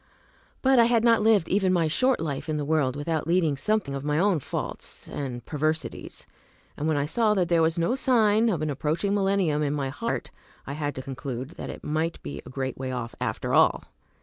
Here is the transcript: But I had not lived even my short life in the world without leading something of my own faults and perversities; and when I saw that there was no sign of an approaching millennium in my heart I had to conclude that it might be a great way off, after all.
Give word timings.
But 0.63 0.79
I 0.79 0.85
had 0.85 1.03
not 1.03 1.21
lived 1.21 1.47
even 1.47 1.71
my 1.71 1.87
short 1.87 2.19
life 2.19 2.49
in 2.49 2.57
the 2.57 2.65
world 2.65 2.95
without 2.95 3.27
leading 3.27 3.55
something 3.55 3.93
of 3.93 4.03
my 4.03 4.17
own 4.17 4.39
faults 4.39 5.07
and 5.07 5.45
perversities; 5.45 6.25
and 6.75 6.87
when 6.87 6.97
I 6.97 7.05
saw 7.05 7.35
that 7.35 7.49
there 7.49 7.61
was 7.61 7.77
no 7.77 7.93
sign 7.93 8.49
of 8.49 8.63
an 8.63 8.71
approaching 8.71 9.13
millennium 9.13 9.61
in 9.61 9.75
my 9.75 9.89
heart 9.89 10.31
I 10.65 10.73
had 10.73 10.95
to 10.95 11.03
conclude 11.03 11.51
that 11.51 11.69
it 11.69 11.83
might 11.83 12.19
be 12.23 12.41
a 12.43 12.49
great 12.49 12.79
way 12.79 12.91
off, 12.91 13.13
after 13.21 13.53
all. 13.53 13.85